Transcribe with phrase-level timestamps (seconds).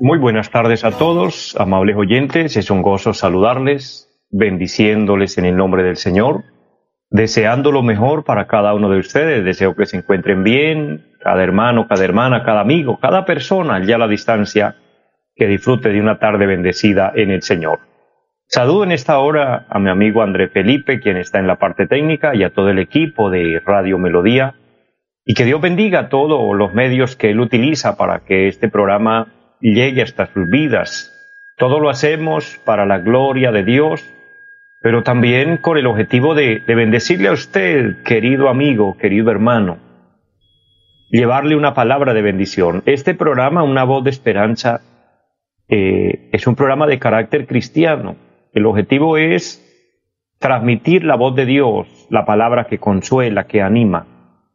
[0.00, 2.56] Muy buenas tardes a todos, amables oyentes.
[2.56, 6.44] Es un gozo saludarles, bendiciéndoles en el nombre del Señor,
[7.10, 9.44] deseando lo mejor para cada uno de ustedes.
[9.44, 13.98] Deseo que se encuentren bien, cada hermano, cada hermana, cada amigo, cada persona, ya a
[13.98, 14.76] la distancia,
[15.34, 17.87] que disfrute de una tarde bendecida en el Señor.
[18.50, 22.34] Saludo en esta hora a mi amigo André Felipe, quien está en la parte técnica,
[22.34, 24.54] y a todo el equipo de Radio Melodía,
[25.26, 29.26] y que Dios bendiga a todos los medios que él utiliza para que este programa
[29.60, 31.12] llegue hasta sus vidas.
[31.58, 34.02] Todo lo hacemos para la gloria de Dios,
[34.80, 39.76] pero también con el objetivo de, de bendecirle a usted, querido amigo, querido hermano,
[41.10, 42.82] llevarle una palabra de bendición.
[42.86, 44.80] Este programa, Una voz de esperanza,
[45.68, 48.16] eh, es un programa de carácter cristiano.
[48.52, 49.64] El objetivo es
[50.38, 54.06] transmitir la voz de Dios, la palabra que consuela, que anima,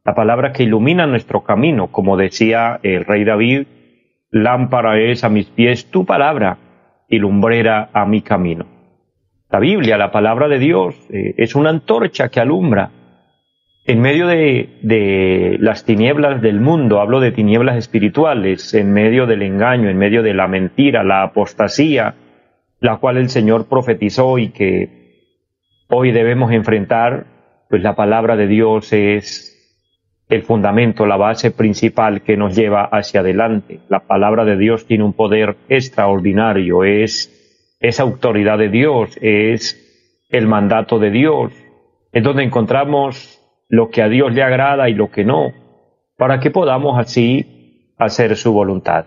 [0.05, 3.67] la palabra que ilumina nuestro camino, como decía el rey David,
[4.31, 6.57] lámpara es a mis pies tu palabra
[7.07, 8.65] y lumbrera a mi camino.
[9.49, 12.89] La Biblia, la palabra de Dios, eh, es una antorcha que alumbra
[13.85, 19.41] en medio de, de, las tinieblas del mundo, hablo de tinieblas espirituales, en medio del
[19.41, 22.15] engaño, en medio de la mentira, la apostasía,
[22.83, 24.89] la cual el Señor profetizó y que
[25.87, 27.25] hoy debemos enfrentar,
[27.69, 29.49] pues la palabra de Dios es
[30.27, 33.79] el fundamento, la base principal que nos lleva hacia adelante.
[33.87, 40.47] La palabra de Dios tiene un poder extraordinario, es, es autoridad de Dios, es el
[40.47, 41.53] mandato de Dios,
[42.11, 43.39] es donde encontramos
[43.69, 45.53] lo que a Dios le agrada y lo que no,
[46.17, 49.05] para que podamos así hacer su voluntad.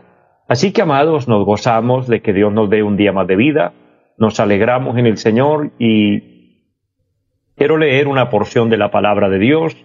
[0.48, 3.72] Así que, amados, nos gozamos de que Dios nos dé un día más de vida,
[4.16, 6.36] nos alegramos en el Señor y
[7.56, 9.76] quiero leer una porción de la palabra de Dios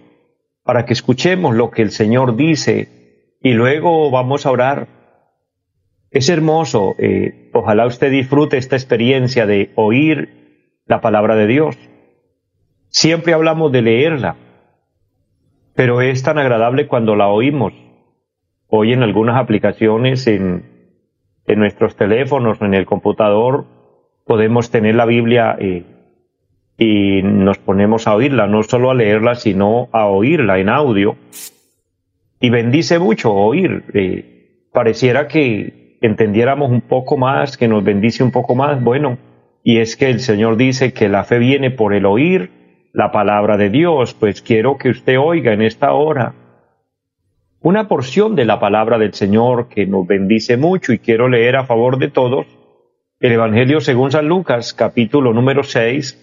[0.62, 4.88] para que escuchemos lo que el Señor dice y luego vamos a orar.
[6.10, 11.76] Es hermoso, eh, ojalá usted disfrute esta experiencia de oír la palabra de Dios.
[12.88, 14.36] Siempre hablamos de leerla,
[15.74, 17.72] pero es tan agradable cuando la oímos.
[18.74, 20.64] Hoy en algunas aplicaciones, en,
[21.46, 23.66] en nuestros teléfonos, en el computador,
[24.24, 25.84] podemos tener la Biblia eh,
[26.78, 31.16] y nos ponemos a oírla, no solo a leerla, sino a oírla en audio.
[32.40, 33.84] Y bendice mucho oír.
[33.92, 38.82] Eh, pareciera que entendiéramos un poco más, que nos bendice un poco más.
[38.82, 39.18] Bueno,
[39.62, 43.58] y es que el Señor dice que la fe viene por el oír la palabra
[43.58, 46.36] de Dios, pues quiero que usted oiga en esta hora
[47.62, 51.64] una porción de la palabra del Señor que nos bendice mucho y quiero leer a
[51.64, 52.46] favor de todos
[53.20, 56.18] el Evangelio según San Lucas, capítulo número 6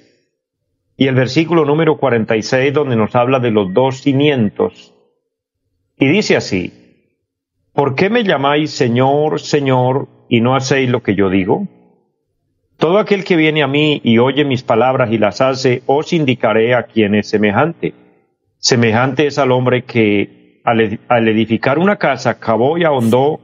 [0.98, 4.94] y el versículo número 46 donde nos habla de los dos cimientos.
[5.98, 6.74] Y dice así,
[7.72, 11.70] ¿por qué me llamáis Señor, Señor y no hacéis lo que yo digo?
[12.76, 16.76] Todo aquel que viene a mí y oye mis palabras y las hace, os indicaré
[16.76, 17.94] a quién es semejante.
[18.58, 20.39] Semejante es al hombre que
[20.72, 23.40] al edificar una casa cavó y ahondó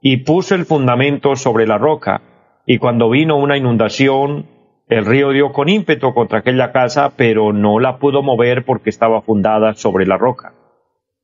[0.00, 2.22] y puso el fundamento sobre la roca,
[2.66, 4.46] y cuando vino una inundación,
[4.88, 9.22] el río dio con ímpetu contra aquella casa, pero no la pudo mover porque estaba
[9.22, 10.54] fundada sobre la roca.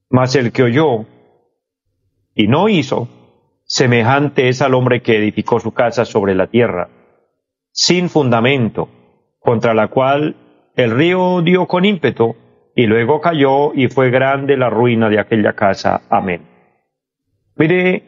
[0.08, 1.06] Mas el que oyó
[2.34, 3.08] y no hizo,
[3.64, 6.88] semejante es al hombre que edificó su casa sobre la tierra
[7.76, 8.88] sin fundamento,
[9.38, 10.34] contra la cual
[10.76, 12.34] el río dio con ímpetu
[12.78, 16.02] y luego cayó y fue grande la ruina de aquella casa.
[16.10, 16.42] Amén.
[17.56, 18.02] Mire,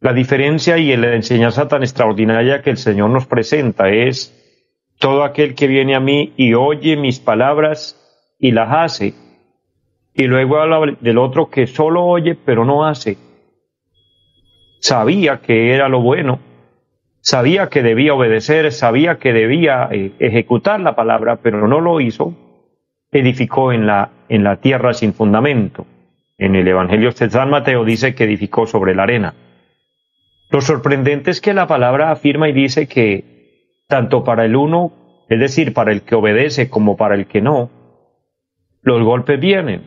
[0.00, 4.34] la diferencia y la enseñanza tan extraordinaria que el Señor nos presenta es
[4.98, 7.96] todo aquel que viene a mí y oye mis palabras
[8.40, 9.14] y las hace.
[10.12, 13.16] Y luego habla del otro que solo oye pero no hace.
[14.80, 16.40] Sabía que era lo bueno,
[17.20, 22.34] sabía que debía obedecer, sabía que debía eh, ejecutar la palabra, pero no lo hizo,
[23.12, 25.86] edificó en la, en la tierra sin fundamento.
[26.36, 29.34] En el Evangelio de San Mateo dice que edificó sobre la arena.
[30.50, 33.38] Lo sorprendente es que la palabra afirma y dice que
[33.88, 34.92] tanto para el uno,
[35.28, 37.70] es decir, para el que obedece como para el que no,
[38.82, 39.82] los golpes vienen.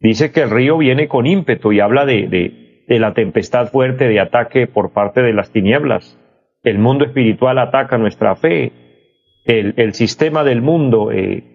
[0.00, 4.20] Dice que el río viene con ímpetu y habla de, de, la tempestad fuerte de
[4.20, 6.18] ataque por parte de las tinieblas.
[6.62, 8.72] El mundo espiritual ataca nuestra fe.
[9.44, 11.51] El, el sistema del mundo, eh,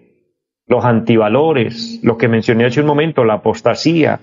[0.68, 4.20] los antivalores, lo que mencioné hace un momento, la apostasía.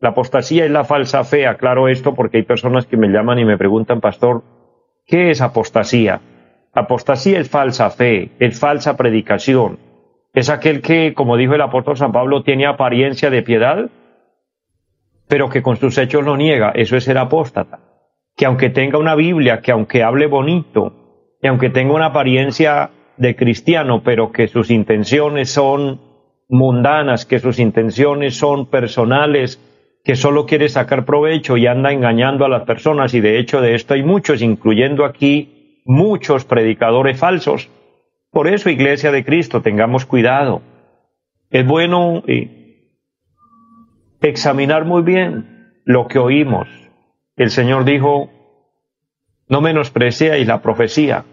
[0.00, 1.46] La apostasía es la falsa fe.
[1.46, 4.42] Aclaro esto porque hay personas que me llaman y me preguntan, pastor,
[5.06, 6.20] ¿qué es apostasía?
[6.72, 9.78] Apostasía es falsa fe, es falsa predicación.
[10.32, 13.88] Es aquel que, como dijo el apóstol San Pablo, tiene apariencia de piedad,
[15.28, 16.72] pero que con sus hechos lo niega.
[16.74, 17.78] Eso es ser apóstata.
[18.36, 23.36] Que aunque tenga una Biblia, que aunque hable bonito, que aunque tenga una apariencia de
[23.36, 26.00] cristiano, pero que sus intenciones son
[26.48, 29.60] mundanas, que sus intenciones son personales,
[30.04, 33.74] que solo quiere sacar provecho y anda engañando a las personas, y de hecho de
[33.74, 37.70] esto hay muchos, incluyendo aquí muchos predicadores falsos.
[38.30, 40.62] Por eso, Iglesia de Cristo, tengamos cuidado.
[41.50, 42.90] Es bueno eh,
[44.20, 46.68] examinar muy bien lo que oímos.
[47.36, 48.30] El Señor dijo,
[49.48, 51.24] no menospreciéis la profecía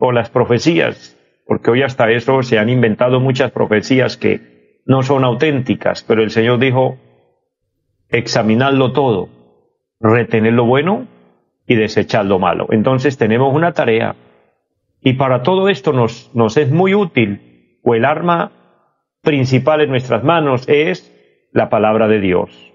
[0.00, 1.16] o las profecías,
[1.46, 6.30] porque hoy hasta eso se han inventado muchas profecías que no son auténticas, pero el
[6.30, 6.98] Señor dijo,
[8.08, 9.28] examinadlo todo,
[10.00, 11.06] retened lo bueno
[11.66, 12.66] y desechar lo malo.
[12.70, 14.16] Entonces tenemos una tarea
[15.02, 18.52] y para todo esto nos, nos es muy útil o el arma
[19.22, 21.14] principal en nuestras manos es
[21.52, 22.69] la palabra de Dios.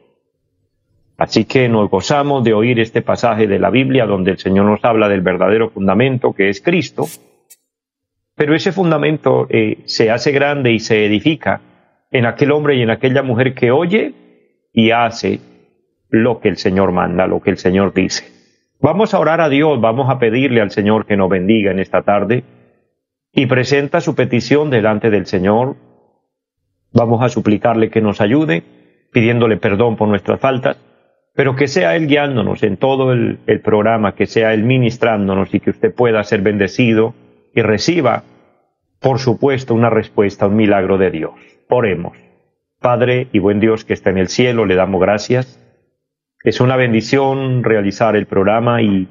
[1.17, 4.83] Así que nos gozamos de oír este pasaje de la Biblia donde el Señor nos
[4.83, 7.05] habla del verdadero fundamento que es Cristo,
[8.35, 11.61] pero ese fundamento eh, se hace grande y se edifica
[12.11, 14.13] en aquel hombre y en aquella mujer que oye
[14.73, 15.39] y hace
[16.09, 18.25] lo que el Señor manda, lo que el Señor dice.
[18.81, 22.03] Vamos a orar a Dios, vamos a pedirle al Señor que nos bendiga en esta
[22.03, 22.43] tarde
[23.31, 25.77] y presenta su petición delante del Señor.
[26.91, 28.63] Vamos a suplicarle que nos ayude,
[29.11, 30.77] pidiéndole perdón por nuestras faltas,
[31.35, 35.71] pero que sea Él guiándonos en todo el, programa, que sea Él ministrándonos y que
[35.71, 37.13] usted pueda ser bendecido
[37.53, 38.23] y reciba,
[38.99, 41.33] por supuesto, una respuesta, un milagro de Dios.
[41.69, 42.17] Oremos.
[42.79, 45.61] Padre y buen Dios que está en el cielo, le damos gracias
[46.45, 49.07] es una bendición realizar el programa y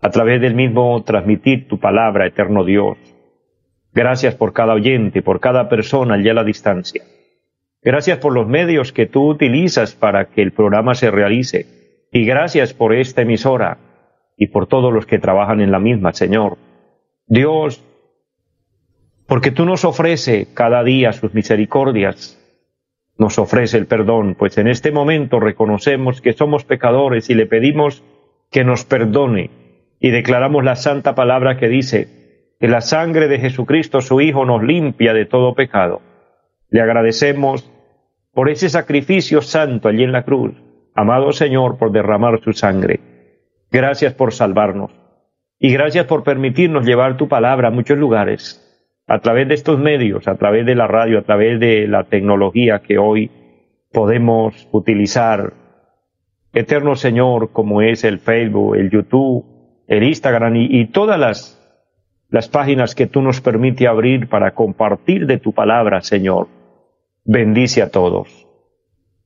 [0.00, 2.98] a través del mismo transmitir tu palabra, eterno Dios.
[3.92, 7.04] Gracias por cada oyente, por cada persona allá a la distancia.
[7.84, 11.66] Gracias por los medios que tú utilizas para que el programa se realice.
[12.10, 13.76] Y gracias por esta emisora
[14.38, 16.56] y por todos los que trabajan en la misma, Señor.
[17.26, 17.84] Dios,
[19.26, 22.40] porque tú nos ofrece cada día sus misericordias,
[23.18, 28.02] nos ofrece el perdón, pues en este momento reconocemos que somos pecadores y le pedimos
[28.50, 29.50] que nos perdone
[30.00, 34.62] y declaramos la santa palabra que dice que la sangre de Jesucristo su Hijo nos
[34.62, 36.00] limpia de todo pecado.
[36.70, 37.70] Le agradecemos
[38.34, 40.52] por ese sacrificio santo allí en la cruz,
[40.94, 43.00] amado Señor, por derramar su sangre.
[43.70, 44.90] Gracias por salvarnos
[45.58, 48.60] y gracias por permitirnos llevar tu palabra a muchos lugares
[49.06, 52.80] a través de estos medios, a través de la radio, a través de la tecnología
[52.80, 53.30] que hoy
[53.92, 55.52] podemos utilizar.
[56.52, 59.44] Eterno Señor, como es el Facebook, el YouTube,
[59.86, 61.60] el Instagram y, todas las,
[62.30, 66.48] las páginas que tú nos permite abrir para compartir de tu palabra, Señor.
[67.26, 68.46] Bendice a todos.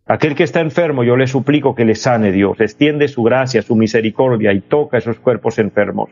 [0.06, 3.74] Aquel que está enfermo, yo le suplico que le sane Dios, extiende su gracia, su
[3.74, 6.08] misericordia y toca esos cuerpos enfermos.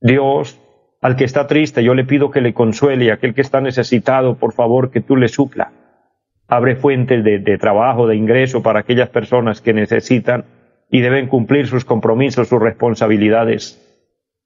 [0.00, 0.60] Dios,
[1.00, 4.36] al que está triste, yo le pido que le consuele y aquel que está necesitado,
[4.36, 5.70] por favor, que tú le supla.
[6.48, 10.44] Abre fuentes de, de trabajo, de ingreso para aquellas personas que necesitan
[10.90, 13.80] y deben cumplir sus compromisos, sus responsabilidades.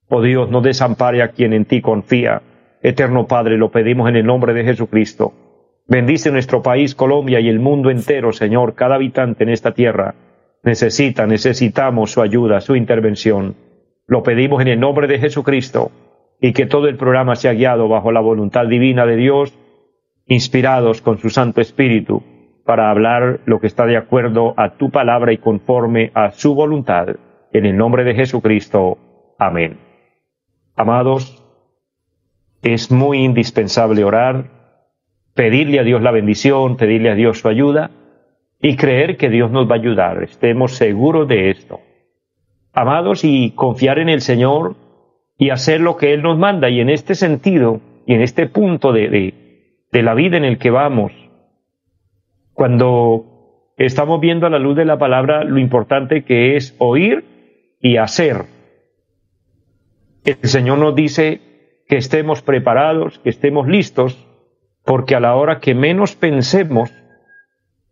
[0.09, 2.43] Oh Dios, no desampare a quien en ti confía.
[2.83, 5.33] Eterno Padre, lo pedimos en el nombre de Jesucristo.
[5.87, 8.75] Bendice nuestro país, Colombia y el mundo entero, Señor.
[8.75, 10.15] Cada habitante en esta tierra
[10.63, 13.55] necesita, necesitamos su ayuda, su intervención.
[14.07, 15.91] Lo pedimos en el nombre de Jesucristo
[16.39, 19.57] y que todo el programa sea guiado bajo la voluntad divina de Dios,
[20.25, 22.23] inspirados con su Santo Espíritu,
[22.65, 27.07] para hablar lo que está de acuerdo a tu palabra y conforme a su voluntad.
[27.53, 28.97] En el nombre de Jesucristo.
[29.37, 29.77] Amén.
[30.75, 31.43] Amados,
[32.61, 34.60] es muy indispensable orar,
[35.41, 37.89] pedirle a Dios la bendición, pedirle a Dios su ayuda
[38.61, 40.21] y creer que Dios nos va a ayudar.
[40.21, 41.79] Estemos seguros de esto.
[42.73, 44.75] Amados, y confiar en el Señor
[45.39, 46.69] y hacer lo que Él nos manda.
[46.69, 49.33] Y en este sentido, y en este punto de,
[49.91, 51.11] de, la vida en el que vamos,
[52.53, 57.97] cuando estamos viendo a la luz de la palabra lo importante que es oír y
[57.97, 58.45] hacer.
[60.23, 61.41] El Señor nos dice
[61.87, 64.27] que estemos preparados, que estemos listos,
[64.91, 66.91] porque a la hora que menos pensemos,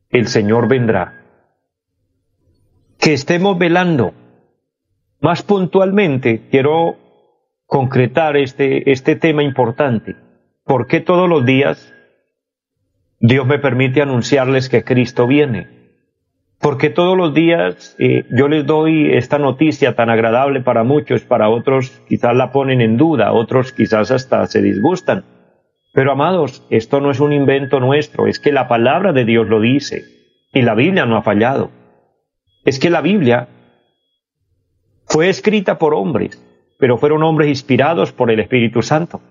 [0.09, 1.23] el Señor vendrá.
[2.99, 4.13] Que estemos velando.
[5.21, 6.97] Más puntualmente, quiero
[7.65, 10.17] concretar este, este tema importante.
[10.65, 11.93] ¿Por qué todos los días
[13.21, 15.69] Dios me permite anunciarles que Cristo viene?
[16.59, 21.47] Porque todos los días eh, yo les doy esta noticia tan agradable para muchos, para
[21.47, 25.38] otros quizás la ponen en duda, otros quizás hasta se disgustan.
[25.93, 29.59] Pero amados, esto no es un invento nuestro, es que la palabra de Dios lo
[29.59, 30.03] dice
[30.53, 31.71] y la Biblia no ha fallado.
[32.65, 33.47] Es que la Biblia
[35.05, 36.43] fue escrita por hombres,
[36.77, 39.21] pero fueron hombres inspirados por el Espíritu Santo.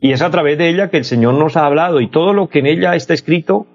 [0.00, 2.48] Y es a través de ella que el Señor nos ha hablado y todo lo
[2.48, 3.66] que en ella está escrito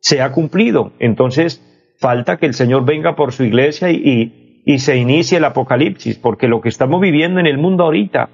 [0.00, 0.92] se ha cumplido.
[0.98, 1.62] Entonces,
[1.98, 4.38] falta que el Señor venga por su iglesia y,
[4.78, 8.30] se inicie el apocalipsis, porque lo que estamos viviendo en el mundo ahorita,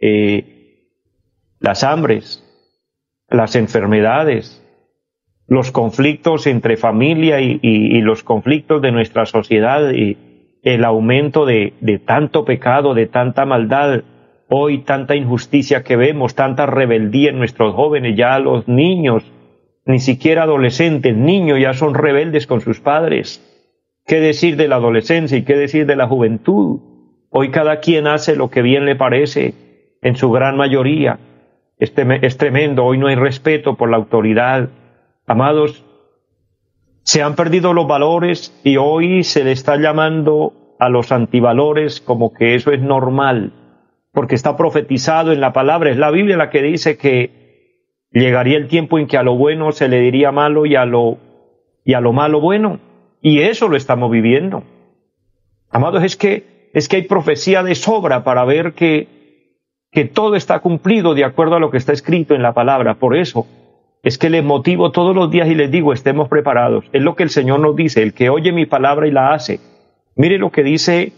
[0.00, 0.59] eh,
[1.60, 2.42] las hambres,
[3.28, 4.66] las enfermedades,
[5.46, 10.16] los conflictos entre familia y, los conflictos de nuestra sociedad y,
[10.62, 14.02] el aumento de, de tanto pecado, de tanta maldad,
[14.50, 19.24] hoy tanta injusticia que vemos, tanta rebeldía en nuestros jóvenes, ya los niños,
[19.86, 23.42] ni siquiera adolescentes, niños ya son rebeldes con sus padres.
[24.06, 26.80] ¿Qué decir de la adolescencia y qué decir de la juventud?
[27.30, 29.54] Hoy cada quien hace lo que bien le parece,
[30.02, 31.18] en su gran mayoría.
[31.80, 34.68] Es tremendo, hoy no hay respeto por la autoridad.
[35.26, 35.84] Amados,
[37.02, 42.34] se han perdido los valores y hoy se le está llamando a los antivalores como
[42.34, 43.52] que eso es normal,
[44.12, 47.30] porque está profetizado en la palabra, es la Biblia la que dice que
[48.12, 51.16] llegaría el tiempo en que a lo bueno se le diría malo y a lo,
[51.84, 52.78] y a lo malo bueno,
[53.22, 54.64] y eso lo estamos viviendo.
[55.70, 59.19] Amados, es que, es que hay profecía de sobra para ver que,
[59.92, 63.16] que todo está cumplido de acuerdo a lo que está escrito en la palabra, por
[63.16, 63.46] eso
[64.02, 66.84] es que les motivo todos los días y les digo, estemos preparados.
[66.92, 69.60] Es lo que el Señor nos dice, el que oye mi palabra y la hace.
[70.16, 71.12] Mire lo que dice,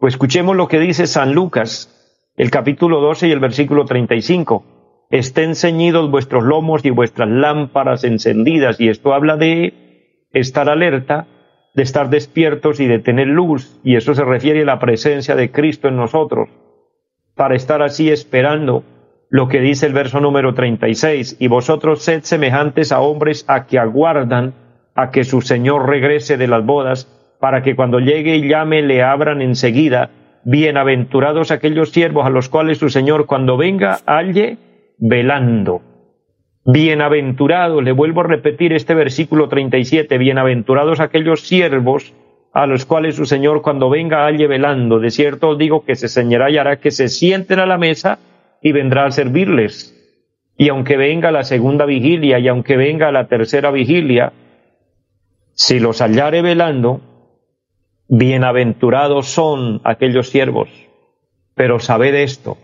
[0.00, 1.90] pues escuchemos lo que dice San Lucas,
[2.36, 5.06] el capítulo 12 y el versículo 35.
[5.10, 8.80] Estén ceñidos vuestros lomos y vuestras lámparas encendidas.
[8.80, 11.28] Y esto habla de estar alerta,
[11.74, 13.78] de estar despiertos y de tener luz.
[13.84, 16.48] Y eso se refiere a la presencia de Cristo en nosotros,
[17.34, 18.84] para estar así esperando
[19.30, 23.78] lo que dice el verso número 36, y vosotros sed semejantes a hombres a que
[23.78, 24.54] aguardan
[24.94, 27.08] a que su Señor regrese de las bodas,
[27.40, 30.10] para que cuando llegue y llame le abran enseguida.
[30.44, 34.58] Bienaventurados aquellos siervos a los cuales su Señor cuando venga halle
[34.98, 35.82] velando.
[36.64, 42.14] Bienaventurados, le vuelvo a repetir este versículo 37, bienaventurados aquellos siervos
[42.54, 45.00] a los cuales su Señor cuando venga halle velando.
[45.00, 48.20] De cierto os digo que se señará y hará que se sienten a la mesa
[48.62, 49.90] y vendrá a servirles.
[50.56, 54.32] Y aunque venga la segunda vigilia y aunque venga la tercera vigilia,
[55.52, 57.00] si los hallare velando,
[58.08, 60.68] bienaventurados son aquellos siervos.
[61.56, 62.56] Pero sabed esto,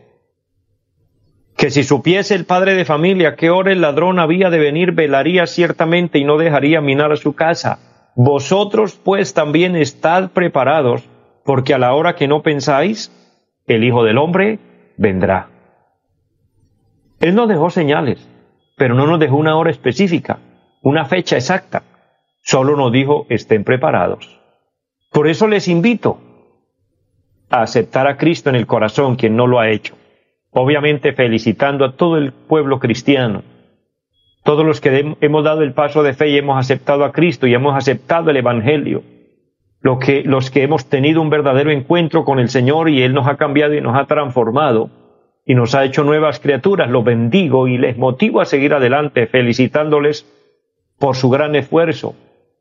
[1.57, 5.49] que si supiese el padre de familia qué hora el ladrón había de venir, velaría
[5.49, 7.90] ciertamente y no dejaría minar a su casa.
[8.15, 11.09] Vosotros pues también estad preparados,
[11.45, 13.13] porque a la hora que no pensáis,
[13.67, 14.59] el Hijo del Hombre
[14.97, 15.49] vendrá.
[17.21, 18.27] Él nos dejó señales,
[18.77, 20.39] pero no nos dejó una hora específica,
[20.83, 21.83] una fecha exacta.
[22.43, 24.41] Solo nos dijo, estén preparados.
[25.11, 26.19] Por eso les invito
[27.51, 29.97] a aceptar a Cristo en el corazón, quien no lo ha hecho.
[30.53, 33.43] Obviamente felicitando a todo el pueblo cristiano,
[34.43, 37.55] todos los que hemos dado el paso de fe y hemos aceptado a Cristo y
[37.55, 39.03] hemos aceptado el Evangelio,
[40.01, 43.37] que, los que hemos tenido un verdadero encuentro con el Señor y Él nos ha
[43.37, 44.91] cambiado y nos ha transformado,
[45.45, 46.91] y nos ha hecho nuevas criaturas.
[46.91, 50.27] Los bendigo y les motivo a seguir adelante, felicitándoles
[50.99, 52.15] por su gran esfuerzo,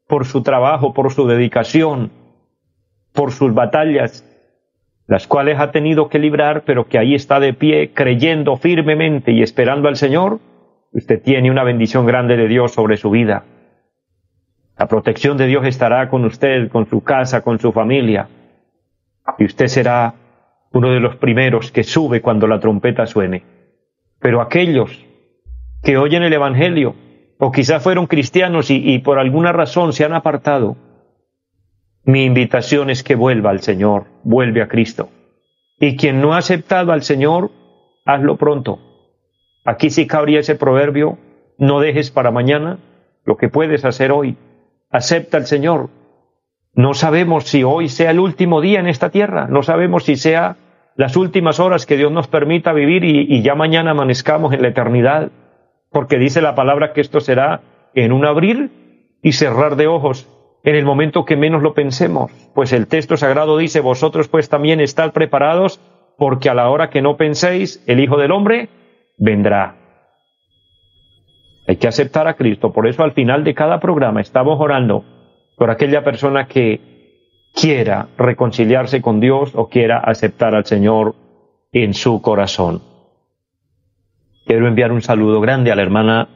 [0.07, 2.11] por su trabajo, por su dedicación,
[3.13, 4.25] por sus batallas,
[5.07, 9.43] las cuales ha tenido que librar, pero que ahí está de pie, creyendo firmemente y
[9.43, 10.39] esperando al Señor.
[10.91, 13.45] Usted tiene una bendición grande de Dios sobre su vida.
[14.77, 18.27] La protección de Dios estará con usted, con su casa, con su familia.
[19.37, 20.15] Y usted será
[20.71, 23.43] uno de los primeros que sube cuando la trompeta suene.
[24.19, 25.05] Pero aquellos
[25.83, 26.95] que oyen el Evangelio,
[27.37, 30.75] o quizás fueron cristianos y, por alguna razón se han apartado,
[32.03, 35.09] mi invitación es que vuelva al Señor, vuelve a Cristo.
[35.79, 37.51] Y quien no ha aceptado al Señor,
[38.05, 38.88] hazlo pronto.
[39.69, 41.19] Aquí sí cabría ese proverbio,
[41.59, 42.79] no dejes para mañana
[43.23, 44.35] lo que puedes hacer hoy.
[44.89, 45.91] Acepta al Señor,
[46.73, 50.55] no sabemos si hoy sea el último día en esta tierra, no sabemos si sea
[50.95, 55.29] las últimas horas que Dios nos permita vivir y, ya mañana amanezcamos en la eternidad.
[55.91, 57.61] porque dice la palabra que esto será
[57.93, 58.71] en un abrir
[59.21, 60.27] y cerrar de ojos,
[60.63, 64.79] en el momento que menos lo pensemos, pues el texto sagrado dice, vosotros pues también
[64.79, 65.79] estad preparados,
[66.17, 68.69] porque a la hora que no penséis, el Hijo del Hombre
[69.19, 69.75] vendrá.
[71.67, 75.05] Hay que aceptar a Cristo, por eso al final de cada programa estamos orando
[75.55, 76.81] por aquella persona que
[77.53, 81.15] quiera reconciliarse con Dios o quiera aceptar al Señor
[81.71, 82.81] en su corazón.
[84.45, 86.27] Quiero enviar un saludo grande a la hermana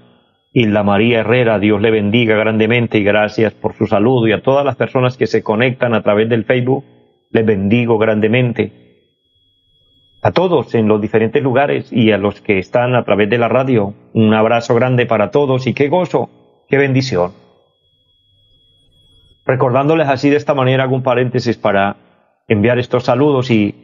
[0.52, 1.58] Hilda María Herrera.
[1.58, 4.28] Dios le bendiga grandemente y gracias por su saludo.
[4.28, 6.84] Y a todas las personas que se conectan a través del Facebook,
[7.32, 8.83] les bendigo grandemente.
[10.24, 13.50] A todos en los diferentes lugares y a los que están a través de la
[13.50, 16.30] radio, un abrazo grande para todos y qué gozo,
[16.70, 17.34] qué bendición.
[19.46, 21.98] Recordándoles así de esta manera, hago un paréntesis para
[22.48, 23.76] enviar estos saludos y,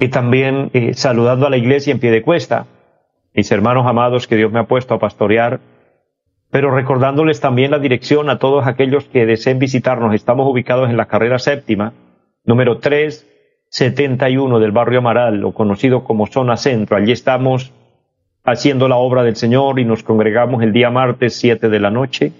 [0.00, 2.66] y también eh, saludando a la iglesia en pie de cuesta
[3.34, 5.60] mis hermanos amados que Dios me ha puesto a pastorear,
[6.50, 10.14] pero recordándoles también la dirección a todos aquellos que deseen visitarnos.
[10.14, 11.92] Estamos ubicados en la carrera séptima,
[12.44, 12.78] número
[13.70, 16.96] 371 del barrio Amaral, o conocido como Zona Centro.
[16.96, 17.72] Allí estamos
[18.44, 22.32] haciendo la obra del Señor y nos congregamos el día martes 7 de la noche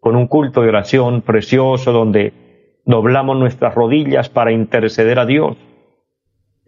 [0.00, 2.32] con un culto de oración precioso donde
[2.84, 5.56] doblamos nuestras rodillas para interceder a Dios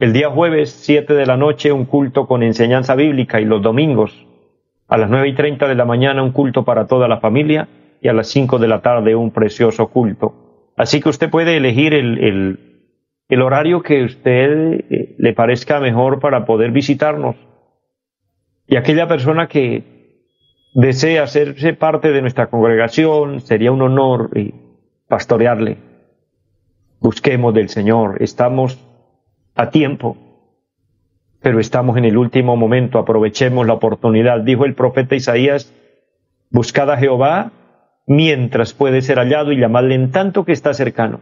[0.01, 4.27] el día jueves, 7 de la noche, un culto con enseñanza bíblica y los domingos,
[4.89, 7.69] a las nueve y treinta de la mañana, un culto para toda la familia
[8.01, 10.73] y a las 5 de la tarde, un precioso culto.
[10.75, 12.70] Así que usted puede elegir el, el,
[13.39, 17.37] horario que usted eh, le parezca mejor para poder visitarnos.
[18.67, 19.85] Y aquella persona que
[20.75, 24.53] desea hacerse parte de nuestra congregación, sería un honor eh,
[25.09, 25.79] pastorearle.
[27.01, 28.23] Busquemos del Señor.
[28.23, 28.79] Estamos
[29.55, 30.17] a tiempo,
[31.41, 34.41] pero estamos en el último momento, aprovechemos la oportunidad.
[34.41, 35.73] Dijo el profeta Isaías,
[36.51, 37.53] buscad a Jehová
[38.07, 41.21] mientras puede ser hallado y llamadle en tanto que está cercano.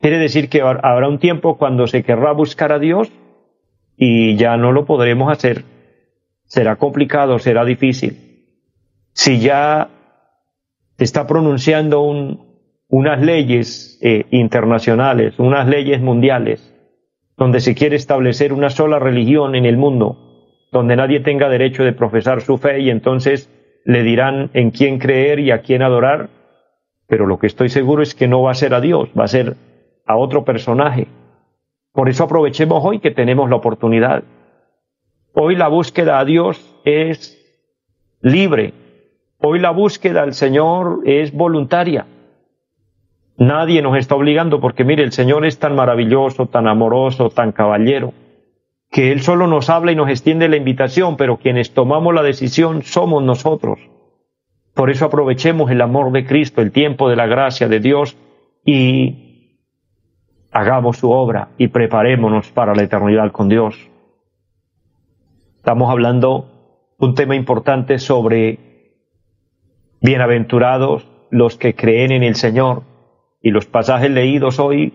[0.00, 3.10] Quiere decir que habrá un tiempo cuando se querrá buscar a Dios
[3.96, 5.64] y ya no lo podremos hacer.
[6.44, 8.46] Será complicado, será difícil.
[9.12, 9.88] Si ya
[10.96, 12.00] se está pronunciando
[12.88, 16.74] unas leyes eh, internacionales, unas leyes mundiales,
[17.36, 20.16] donde se quiere establecer una sola religión en el mundo,
[20.70, 23.50] donde nadie tenga derecho de profesar su fe y entonces
[23.84, 26.30] le dirán en quién creer y a quién adorar,
[27.08, 29.28] pero lo que estoy seguro es que no va a ser a Dios, va a
[29.28, 29.56] ser
[30.08, 31.06] a otro personaje.
[31.92, 34.24] Por eso aprovechemos hoy que tenemos la oportunidad.
[35.34, 37.38] Hoy la búsqueda a Dios es
[38.20, 38.72] libre.
[39.38, 42.06] Hoy la búsqueda al Señor es voluntaria.
[43.36, 48.14] Nadie nos está obligando porque mire, el Señor es tan maravilloso, tan amoroso, tan caballero,
[48.90, 52.82] que Él solo nos habla y nos extiende la invitación, pero quienes tomamos la decisión
[52.82, 53.78] somos nosotros.
[54.74, 58.16] Por eso aprovechemos el amor de Cristo, el tiempo de la gracia de Dios
[58.64, 59.27] y
[60.50, 63.88] hagamos su obra y preparémonos para la eternidad con Dios.
[65.56, 68.58] Estamos hablando un tema importante sobre
[70.00, 72.82] bienaventurados los que creen en el Señor
[73.42, 74.92] y los pasajes leídos hoy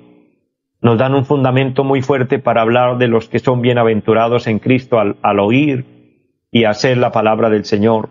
[0.81, 4.99] nos dan un fundamento muy fuerte para hablar de los que son bienaventurados en Cristo
[4.99, 5.85] al, oír
[6.51, 8.09] y hacer la palabra del Señor.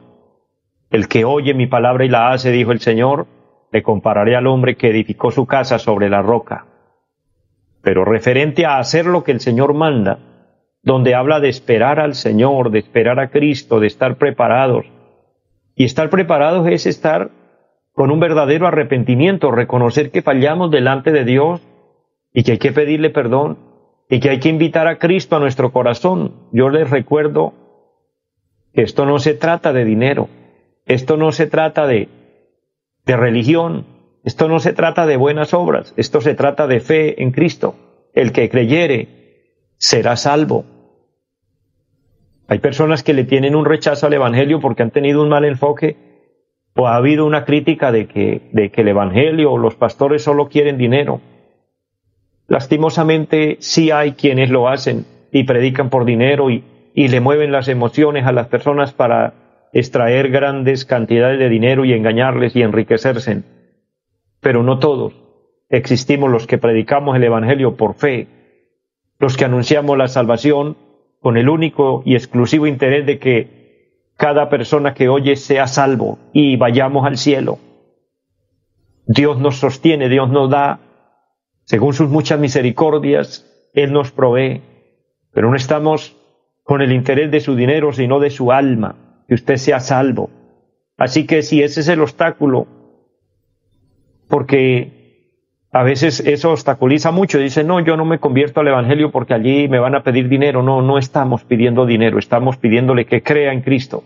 [0.91, 3.27] El que oye mi palabra y la hace, dijo el Señor,
[3.73, 6.67] le compararé al hombre que edificó su casa sobre la roca.
[7.83, 10.19] Pero referente a hacer lo que el Señor manda,
[10.83, 14.87] donde habla de esperar al Señor, de esperar a Cristo, de estar preparados.
[15.75, 17.31] Y estar preparados es estar
[17.93, 21.61] con un verdadero arrepentimiento, reconocer que fallamos delante de Dios
[22.33, 23.59] y que hay que pedirle perdón
[24.09, 26.49] y que hay que invitar a Cristo a nuestro corazón.
[26.53, 27.55] Yo les recuerdo
[28.75, 30.29] que esto no se trata de dinero,
[30.87, 32.09] esto no se trata de,
[33.05, 33.87] de religión,
[34.25, 37.75] esto no se trata de buenas obras, esto se trata de fe en Cristo.
[38.15, 39.09] El que creyere
[39.79, 40.65] será salvo.
[42.47, 45.97] Hay personas que le tienen un rechazo al Evangelio porque han tenido un mal enfoque
[46.75, 51.21] o ha habido una crítica de que, el Evangelio o los pastores solo quieren dinero.
[52.49, 56.63] Lastimosamente sí hay quienes lo hacen y predican por dinero y
[56.95, 59.35] le mueven las emociones a las personas para
[59.73, 63.43] extraer grandes cantidades de dinero y engañarles y enriquecerse.
[64.43, 65.15] Pero no todos.
[65.71, 68.27] Existimos los que predicamos el Evangelio por fe,
[69.19, 70.77] los que anunciamos la salvación
[71.21, 76.57] con el único y exclusivo interés de que cada persona que oye sea salvo y
[76.57, 77.59] vayamos al cielo.
[79.07, 80.81] Dios nos sostiene, Dios nos da,
[81.65, 84.61] según sus muchas misericordias, Él nos provee,
[85.33, 86.17] pero no estamos
[86.65, 88.97] con el interés de su dinero, sino de su alma.
[89.29, 90.31] que usted sea salvo.
[90.99, 92.67] Así que si ese es el obstáculo,
[94.33, 99.35] porque a veces eso obstaculiza mucho, dice, no, yo no me convierto al Evangelio porque
[99.35, 100.63] allí me van a pedir dinero.
[100.63, 104.05] No, no estamos pidiendo dinero, estamos pidiéndole que crea en Cristo.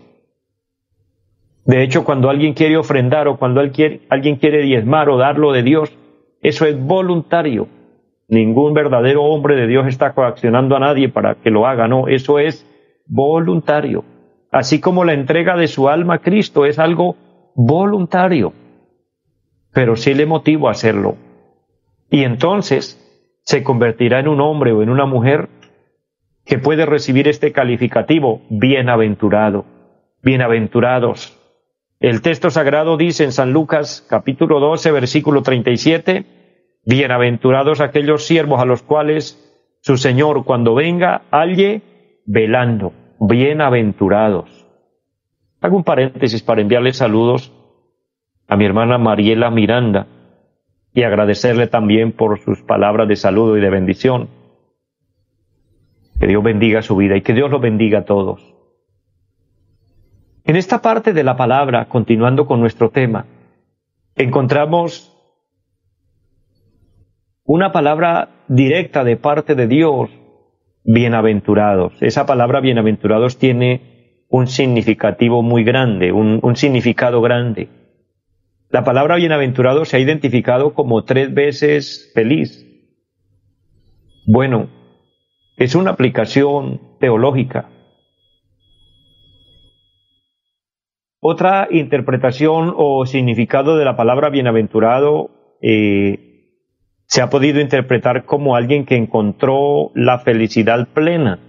[1.63, 5.97] De hecho, cuando alguien quiere ofrendar o cuando alguien quiere diezmar o darlo de Dios,
[6.41, 7.69] eso es voluntario.
[8.27, 12.37] Ningún verdadero hombre de Dios está coaccionando a nadie para que lo haga, no, eso
[12.37, 12.67] es
[13.05, 14.03] voluntario.
[14.51, 17.15] Así como la entrega de su alma a Cristo es algo
[17.55, 18.51] voluntario,
[19.77, 21.17] pero sí le motivo a hacerlo.
[22.09, 22.97] Y entonces
[23.43, 25.49] se convertirá en un hombre o en una mujer
[26.45, 29.65] que puede recibir este calificativo, bienaventurado,
[30.23, 31.37] bienaventurados.
[31.99, 36.25] El texto sagrado dice en San Lucas capítulo 12, versículo 37,
[36.83, 39.37] Bienaventurados aquellos siervos a los cuales
[39.81, 41.83] su Señor cuando venga halle
[42.25, 42.93] velando.
[43.19, 44.49] Bienaventurados.
[45.61, 47.53] Hago un paréntesis para enviarle saludos
[48.47, 50.07] a mi hermana Mariela Miranda
[50.93, 54.29] y agradecerle también por sus palabras de saludo y de bendición.
[56.19, 58.55] Que Dios bendiga su vida y que Dios lo bendiga a todos.
[60.45, 63.25] En esta parte de la palabra, continuando con nuestro tema,
[64.15, 65.13] encontramos
[67.43, 70.09] una palabra directa de parte de Dios,
[70.83, 71.93] bienaventurados.
[72.01, 77.69] Esa palabra bienaventurados tiene un significativo muy grande, un, significado grande.
[78.69, 82.65] La palabra bienaventurado se ha identificado como tres veces feliz.
[84.25, 84.69] Bueno,
[85.55, 87.69] es una aplicación teológica.
[91.19, 96.27] Otra interpretación o significado de la palabra bienaventurado eh,
[97.05, 101.39] se ha podido interpretar como alguien que encontró la felicidad plena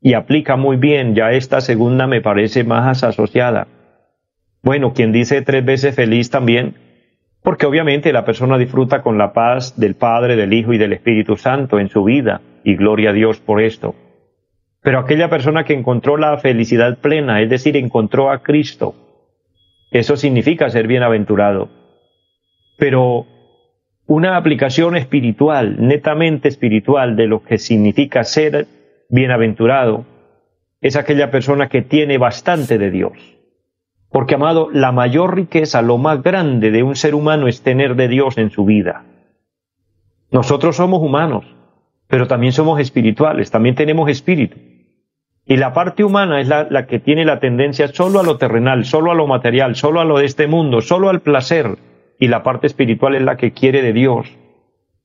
[0.00, 3.68] y aplica muy bien, ya esta segunda me parece más asociada.
[4.64, 6.74] Bueno, quien dice tres veces feliz también,
[7.42, 11.36] porque obviamente la persona disfruta con la paz del Padre, del Hijo y del Espíritu
[11.36, 13.94] Santo en su vida, y gloria a Dios por esto.
[14.80, 18.94] Pero aquella persona que encontró la felicidad plena, es decir, encontró a Cristo,
[19.90, 21.68] eso significa ser bienaventurado.
[22.78, 23.26] Pero
[24.06, 28.66] una aplicación espiritual, netamente espiritual, de lo que significa ser
[29.10, 30.06] bienaventurado,
[30.80, 33.34] es aquella persona que tiene bastante de Dios.
[34.14, 38.06] Porque, amado, la mayor riqueza, lo más grande de un ser humano es tener de
[38.06, 39.02] Dios en su vida.
[40.30, 41.44] Nosotros somos humanos,
[42.06, 44.56] pero también somos espirituales, también tenemos espíritu.
[45.46, 49.10] Y la parte humana es la, que tiene la tendencia solo a lo terrenal, solo
[49.10, 51.76] a lo material, solo a lo de este mundo, solo al placer,
[52.20, 54.28] y la parte espiritual es la que quiere de Dios.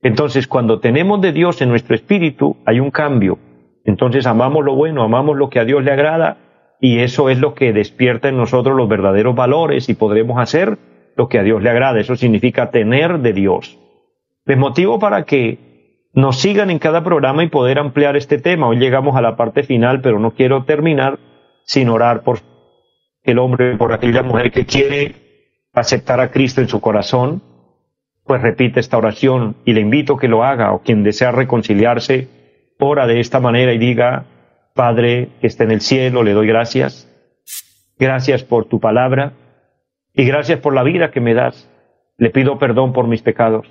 [0.02, 3.40] Entonces, cuando tenemos de Dios en nuestro espíritu, hay un cambio.
[3.84, 6.36] Entonces, amamos lo bueno, amamos lo que a Dios le agrada,
[6.80, 10.78] y eso es lo que despierta en nosotros los verdaderos valores y podremos hacer
[11.16, 12.00] lo que a Dios le agrada.
[12.00, 13.78] Eso significa tener de Dios.
[14.46, 18.66] Les motivo para que nos sigan en cada programa y poder ampliar este tema.
[18.66, 21.18] Hoy llegamos a la parte final, pero no quiero terminar
[21.64, 22.38] sin orar por
[23.22, 25.14] el hombre, por aquella mujer que quiere
[25.72, 27.42] aceptar a Cristo en su corazón,
[28.24, 32.28] pues repite esta oración y le invito a que lo haga o quien desea reconciliarse,
[32.78, 34.24] ora de esta manera y diga,
[34.74, 37.08] Padre que está en el cielo, le doy gracias,
[37.98, 39.32] gracias por tu palabra
[40.14, 41.68] y gracias por la vida que me das.
[42.16, 43.66] Le pido perdón por mis pecados.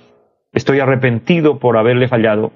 [0.52, 2.52] Estoy arrepentido por haberle fallado.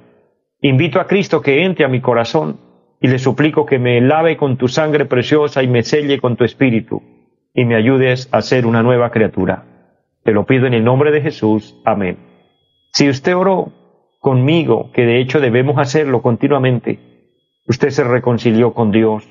[0.60, 2.58] Invito a Cristo que entre a mi corazón
[3.00, 6.44] y le suplico que me lave con tu sangre preciosa y me selle con tu
[6.44, 7.02] espíritu
[7.54, 9.64] y me ayudes a ser una nueva criatura.
[10.24, 11.80] Te lo pido en el nombre de Jesús.
[11.84, 12.16] Amén.
[12.92, 13.72] Si usted oró
[14.20, 16.98] conmigo, que de hecho debemos hacerlo continuamente,
[17.66, 19.28] usted se reconcilió con Dios,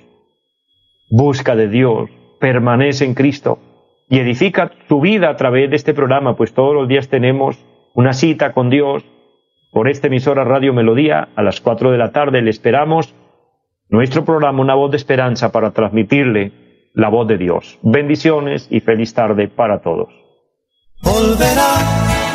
[1.10, 3.60] busca de Dios, permanece en Cristo
[4.10, 8.14] y edifica su vida a través de este programa, pues todos los días tenemos una
[8.14, 9.06] cita con Dios
[9.72, 12.42] por esta emisora Radio Melodía a las cuatro de la tarde.
[12.42, 13.16] Le esperamos
[13.90, 16.52] nuestro programa Una voz de esperanza para transmitirle
[16.94, 17.80] la voz de Dios.
[17.82, 20.10] Bendiciones y feliz tarde para todos.